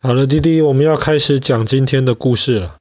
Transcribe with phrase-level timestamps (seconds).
[0.00, 2.76] 好了，弟弟，我们要开始讲今天的故事了。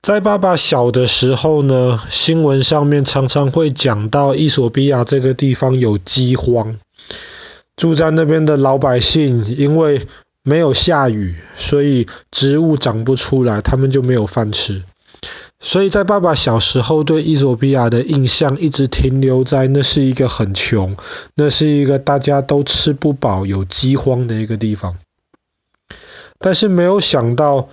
[0.00, 6.78] 在爸爸小的时候呢，新闻上面常常会讲到伊索比亚这个地方有饥荒，
[7.76, 10.06] 住在那边的老百姓因为
[10.42, 14.84] 没有下雨，所以植物长不出来，他们就没有饭吃。
[15.60, 20.96] 所以在爸爸小时候对伊索比亚的印象一直停留在那是一个很穷，
[21.34, 24.96] 那是一个大家都吃不饱、有饥荒的一个地方。
[26.42, 27.68] 但是没有想到，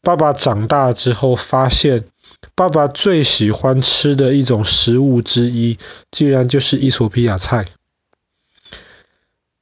[0.00, 2.04] 爸爸长大之后发现，
[2.54, 5.78] 爸爸最喜欢吃的一种食物之一，
[6.10, 7.66] 竟然就是伊索比亚菜。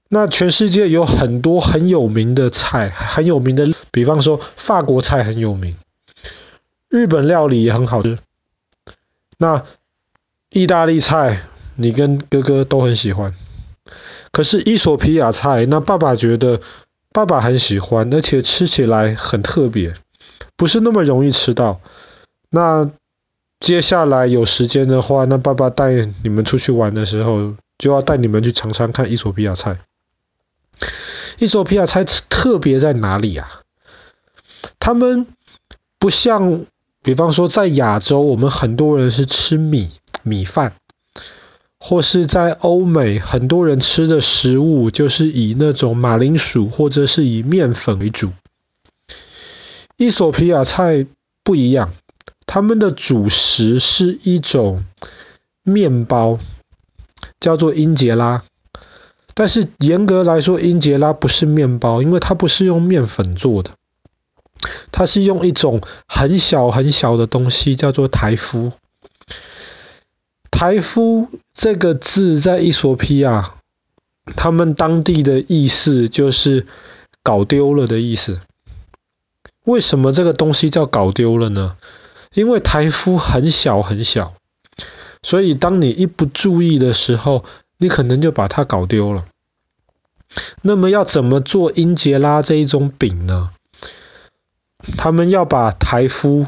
[0.08, 5.76] 那全世界有很多很有名的菜，很有名的，比方说法国菜很有名，
[6.88, 8.18] 日本料理也很好吃。
[9.38, 9.64] 那
[10.50, 11.42] 意大利菜，
[11.76, 13.34] 你跟哥哥都很喜欢。
[14.30, 16.60] 可是伊索比亚菜，那爸爸觉得。
[17.18, 19.96] 爸爸很喜欢，而且吃起来很特别，
[20.54, 21.80] 不是那么容易吃到。
[22.48, 22.92] 那
[23.58, 29.80] 接下来有时间的话，那爸爸带你们出去玩的时候，就要带你们去尝尝看伊索比亚菜。
[31.40, 33.62] 伊索比亚菜特别在哪里啊？
[34.78, 35.26] 他们
[35.98, 36.66] 不像，
[37.02, 39.90] 比方说在亚洲，我们很多人是吃米
[40.22, 40.74] 米饭。
[41.80, 48.32] 或是在欧美，很多人吃的食物就是以那种马铃薯或者是以面粉为主。
[49.96, 51.06] 伊索皮亚菜
[51.42, 51.92] 不一样，
[52.46, 54.84] 他们的主食是一种
[55.62, 56.38] 面包，
[57.40, 58.42] 叫做英杰拉。
[59.34, 63.70] 但是严格来说，英杰拉不是面包，因为它不是用面粉做的，
[64.90, 68.72] 它是用一种很小很小的东西，叫做台夫。
[70.50, 71.28] 台夫
[71.58, 73.56] 这个字在伊索比亚，
[74.36, 76.68] 他们当地的意思就是
[77.24, 78.40] 搞丢了的意思。
[79.64, 81.76] 为什么这个东西叫搞丢了呢？
[82.32, 84.34] 因为台夫很小很小，
[85.20, 87.44] 所以当你一不注意的时候，
[87.76, 89.26] 你可能就把它搞丢了。
[90.62, 93.50] 那么要怎么做英杰拉这一种饼呢？
[94.96, 96.46] 他们要把台夫。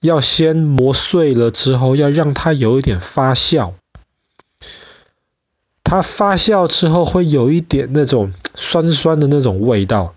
[0.00, 3.74] 要先磨碎了之后，要让它有一点发酵。
[5.92, 10.14] 它发酵之后会有一点那种酸酸的那种味道，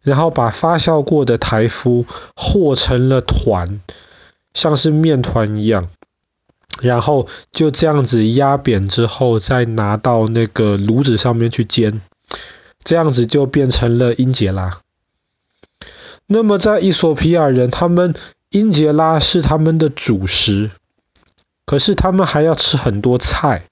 [0.00, 3.82] 然后把发酵过的台麸和成了团，
[4.54, 5.90] 像是面团一样，
[6.80, 12.00] 然后就这样子压扁之后，再拿到那个炉子上面去煎，
[12.82, 14.78] 这样子就变成了英杰拉。
[16.24, 18.14] 那么在伊索比亚人他们。
[18.50, 20.70] 英杰拉是他们的主食，
[21.66, 23.67] 可是他们还要吃很多菜。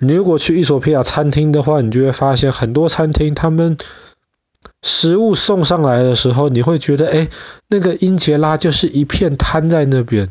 [0.00, 3.76] 你如果去伊索比亚餐厅的话，你就会发现很多餐厅他们
[4.82, 7.28] 食物送上来的时候，你会觉得，哎，
[7.68, 10.30] 那个英杰拉就是一片摊在那边，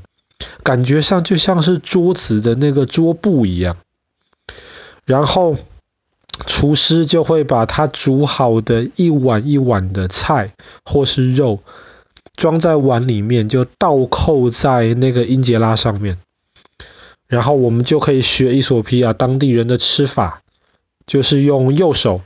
[0.64, 3.78] 感觉上就像是桌子的那个桌布一样。
[5.06, 5.56] 然后
[6.46, 10.54] 厨师就会把他煮好的一碗一碗的菜
[10.84, 11.60] 或是肉。
[12.36, 16.18] 装在碗里面，就倒扣在那个英杰拉上面，
[17.30, 20.42] 然后我们就可以学伊索比亚当地人的吃法，
[21.06, 22.22] 就是用右手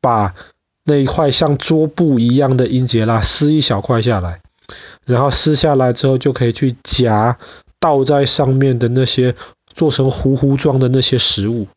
[0.00, 0.34] 把
[0.84, 4.42] 那一块像桌布一样的英杰拉撕一小块下来，
[5.04, 7.38] 然后撕下来之后就可以去夹
[7.78, 9.36] 倒在上面的那些
[9.72, 11.68] 做成糊糊状的那些食物，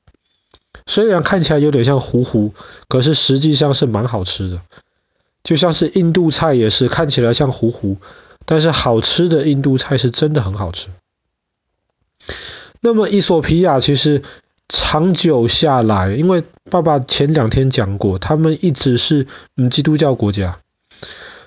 [0.87, 2.53] 虽然看起来有点像糊糊，
[2.87, 4.61] 可是实际上是蛮好吃的。
[5.43, 7.97] 就像是印度菜也是，看起来像糊糊，
[8.45, 10.87] 但是好吃的印度菜是真的很好吃。
[12.81, 14.23] 那么伊索比亚其实
[14.67, 20.59] 长久下来，因为爸爸前两天讲过，他们一直是嗯基督教国家，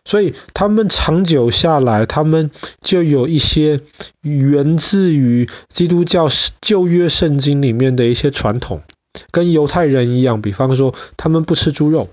[0.05, 2.51] 所以他们长久下来，他们
[2.81, 3.81] 就有一些
[4.21, 6.29] 源自于基督教
[6.61, 8.83] 旧约圣经里面的一些传统，
[9.31, 12.09] 跟犹太人一样，比方说他们不吃猪肉。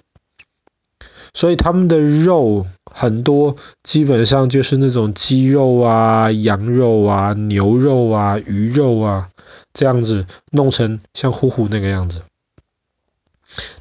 [1.33, 9.29] 所以他们的肉很多，基本上就是那种鸡肉啊、羊肉啊、牛肉啊、鱼肉啊，
[9.73, 12.23] 这样子弄成像糊糊那个样子。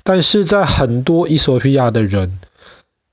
[0.02, 2.38] 但是在很多伊索比亚的人，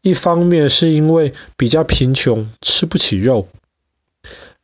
[0.02, 3.48] 一方面是因为比较贫穷，吃不起肉，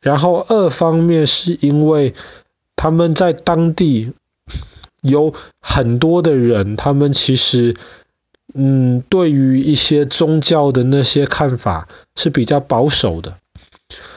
[0.00, 2.14] 然后二方面是因为
[2.76, 4.12] 他们在当地
[5.00, 7.74] 有很多的人，他们其实。
[8.54, 13.36] 嗯，对于一些宗教的那些看法是比较保守的，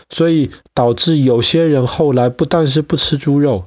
[0.10, 3.66] 所以导致有些人后来不但是不吃猪肉，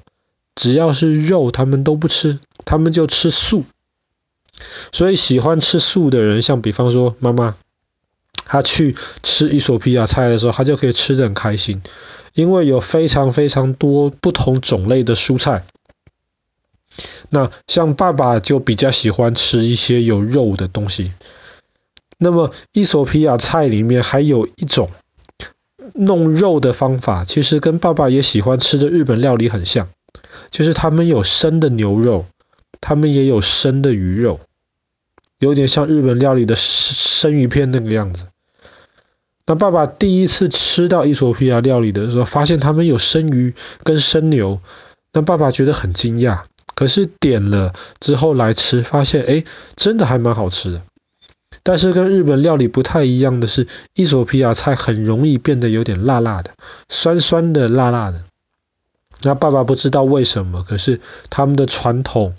[0.54, 3.64] 只要是肉他们都不吃，他们就吃素。
[4.92, 7.56] 所以喜欢吃素的人，像比方说妈妈，
[8.44, 11.80] 她去吃衣索皮亚菜的时候，她就可以吃得很开心，
[12.34, 15.64] 因为有非常非常多不同种类的蔬菜。
[17.30, 21.12] 那像爸爸就比较喜欢吃一些有肉的东西。
[22.18, 24.90] 那么伊索比亚菜里面还有一种
[25.94, 29.88] 弄肉的方法，其实跟爸爸也喜欢吃的日本料理很像，
[30.50, 32.26] 就是他们有生的牛肉，
[32.80, 34.40] 他们也有生的鱼肉，
[35.38, 38.26] 有点像日本料理的生鱼片那个样子。
[39.46, 44.60] 那爸爸第一次吃到伊索比亚料理的时候，发现他们有生鱼跟生牛，
[45.12, 46.40] 那爸爸觉得很惊讶。
[46.78, 49.44] 可是点了之后来吃，发现哎，
[49.74, 50.82] 真的还蛮好吃的。
[51.64, 56.52] 但是跟日本料理不太一样的是，伊索比亚菜很容易变得有点辣辣的，
[56.88, 58.22] 酸酸的、辣辣的。
[59.22, 62.36] 那爸爸不知道为什么，可是他们的传统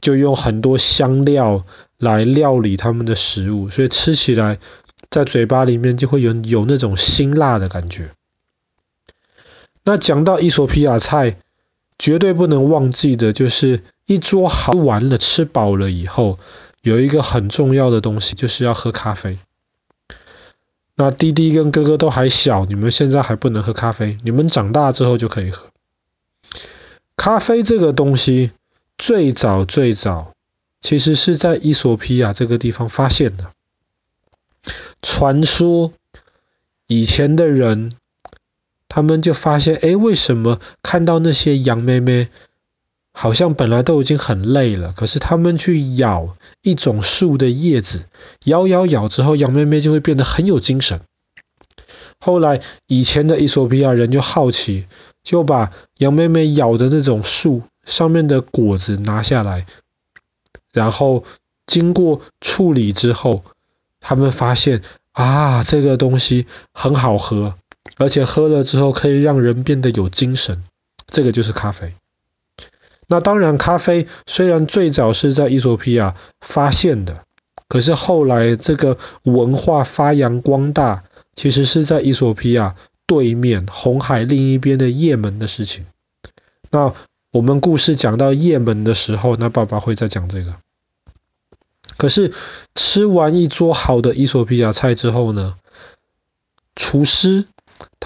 [0.00, 1.64] 就用很多香料
[1.96, 4.58] 来料理他们的食物，所以吃起来
[5.10, 8.10] 在嘴巴里面就会有有那种辛辣的感觉。
[9.84, 11.36] 那讲到伊索比亚菜。
[11.98, 16.38] 绝对不能忘记的就是一桌好完了，吃饱了以后，
[16.82, 19.38] 有一个很重要的东西，就是要喝咖啡。
[20.94, 25.70] 那弟弟跟哥哥都还小，你们现在还不能喝咖啡，你们长大之后就可以喝。
[27.16, 28.52] 咖啡这个东西，
[28.98, 30.32] 最早最早
[30.80, 33.52] 其实是在伊索比亚这个地方发现的。
[35.00, 35.92] 传说
[36.86, 37.92] 以前的人。
[38.96, 42.30] 他们就发现，哎，为什么看到那些羊咩咩，
[43.12, 48.06] 好像本来都已经很累了，可是他们去咬一种树的叶子，
[48.44, 51.02] 咬咬咬之后，羊咩咩就会变得很有精神。
[52.18, 54.86] 后来，以前的伊索比亚人就好奇，
[55.22, 59.66] 就把羊咩咩咬的那种树上面的果子拿下来，
[60.72, 61.24] 然后
[61.66, 63.44] 经过处理之后，
[64.00, 64.80] 他们发现
[65.12, 67.56] 啊，这个东西很好喝。
[67.96, 70.64] 而且喝了之后可以让人变得有精神，
[71.06, 71.94] 这个就是咖啡。
[73.08, 77.22] 那当然，咖啡虽然最早是在伊索比亚发现的，
[77.68, 81.04] 可是后来这个文化发扬光大，
[81.34, 82.74] 其实是在伊索比亚
[83.06, 85.86] 对面红海另一边的也门的事情。
[86.70, 86.92] 那
[87.30, 90.56] 我们故事讲到也门的时候，那爸爸会再讲这个。
[91.96, 92.34] 可是
[92.74, 95.54] 吃完一桌好的伊索比亚菜之后呢，
[96.74, 97.46] 厨师。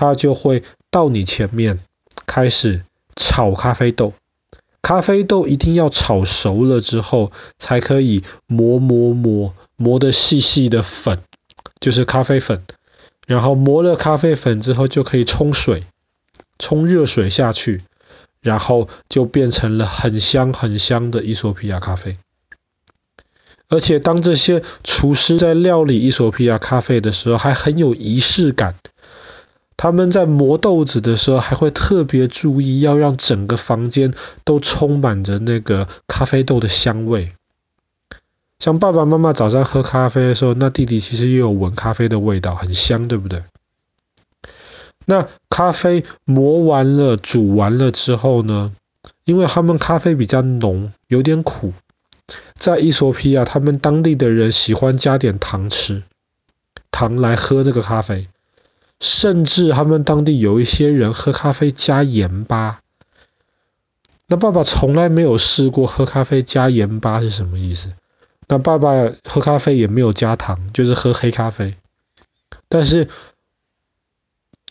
[0.01, 1.79] 他就会到你前面
[2.25, 2.87] 开始
[3.17, 4.15] 炒咖啡豆，
[4.81, 11.23] 咖啡豆一定要炒熟了之后才可以磨磨磨磨得细细的粉，
[11.81, 12.65] 就是咖啡粉。
[13.27, 15.85] 然后磨了咖啡粉之后就可以冲水，
[16.59, 17.83] 冲热水下去，
[18.41, 22.17] 然后就变成了很香很香的衣索比亚咖啡。
[23.69, 28.77] 而且当这些厨师在料理衣索比亚咖啡的时候，还很有仪式感。
[29.83, 34.13] 他们在磨豆子的时候，还会特别注意，要让整个房间
[34.45, 37.33] 都充满着那个咖啡豆的香味。
[38.59, 43.43] 像爸爸妈妈早上喝咖啡的时候，那弟弟其实也有闻咖啡的味道，很香，对不对？
[45.07, 48.73] 那咖啡磨完了、煮完了之后呢？
[49.25, 51.73] 因为他们咖啡比较浓，有点苦，
[52.59, 56.03] 在衣索比亚，他们当地的人喜欢加点糖吃，
[56.91, 58.29] 糖来喝这个咖啡。
[59.01, 62.83] 甚至他们当地有一些人喝咖啡加盐巴，
[64.27, 67.95] 那爸爸从来没有试过喝咖啡加盐巴是什么意思。
[68.47, 68.91] 那爸爸
[69.25, 71.79] 喝咖啡也没有加糖，就是喝黑咖啡。
[72.69, 73.09] 但是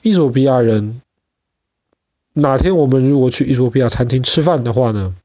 [0.04, 1.02] 伊索比亚人，
[2.34, 5.16] 哪天我们如果去伊索比亚餐厅吃饭的话呢，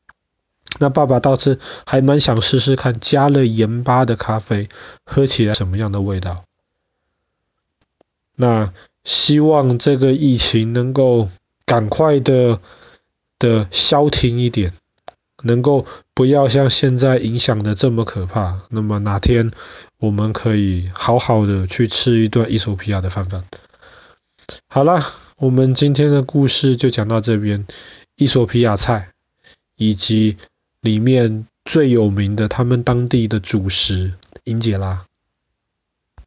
[0.78, 4.70] 那爸爸倒是还蛮想试试看加了盐巴的咖啡
[5.04, 6.44] 喝起来什么样的味道。
[8.34, 8.72] 那。
[9.04, 11.28] 希望这个疫情能够
[11.66, 12.60] 赶快的
[13.38, 14.72] 的消停一点，
[15.42, 18.62] 能够不要像现在影响的这么可怕。
[18.70, 19.50] 那么哪天
[19.98, 23.44] 我们可以好好的去吃一顿伊索比亚的饭饭。
[24.68, 25.06] 好啦，
[25.36, 27.66] 我们今天的故事就讲到这边。
[28.16, 29.08] 伊索比亚菜
[29.76, 30.36] 以及
[30.80, 35.04] 里面最有名的他们当地的主食英杰拉。